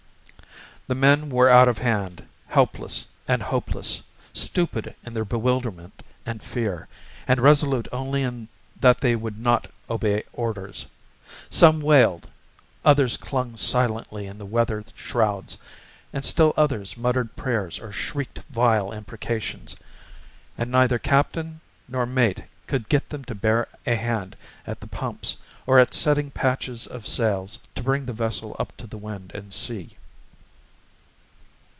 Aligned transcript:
The 0.87 0.95
men 0.95 1.29
were 1.29 1.47
out 1.49 1.69
of 1.69 1.77
hand, 1.77 2.27
helpless 2.47 3.07
and 3.25 3.41
hopeless, 3.41 4.03
stupid 4.33 4.93
in 5.05 5.13
their 5.13 5.23
bewilderment 5.23 6.03
and 6.25 6.43
fear, 6.43 6.89
and 7.29 7.39
resolute 7.39 7.87
only 7.93 8.23
in 8.23 8.49
that 8.81 8.99
they 8.99 9.15
would 9.15 9.39
not 9.39 9.67
obey 9.89 10.23
orders. 10.33 10.85
Some 11.49 11.79
wailed, 11.79 12.27
others 12.83 13.15
clung 13.15 13.55
silently 13.55 14.27
in 14.27 14.37
the 14.37 14.45
weather 14.45 14.83
shrouds, 14.97 15.57
and 16.11 16.25
still 16.25 16.51
others 16.57 16.97
muttered 16.97 17.37
prayers 17.37 17.79
or 17.79 17.93
shrieked 17.93 18.39
vile 18.49 18.91
imprecations; 18.91 19.77
and 20.57 20.69
neither 20.69 20.99
captain 20.99 21.61
nor 21.87 22.05
mate 22.05 22.43
could 22.67 22.89
get 22.89 23.07
them 23.07 23.23
to 23.25 23.35
bear 23.35 23.69
a 23.85 23.95
hand 23.95 24.35
at 24.67 24.81
the 24.81 24.87
pumps 24.87 25.37
or 25.65 25.79
at 25.79 25.93
setting 25.93 26.31
patches 26.31 26.85
of 26.85 27.07
sails 27.07 27.59
to 27.75 27.83
bring 27.83 28.05
the 28.07 28.11
vessel 28.11 28.57
up 28.59 28.75
to 28.75 28.85
the 28.85 28.97
wind 28.97 29.31
and 29.33 29.53
sea. 29.53 29.95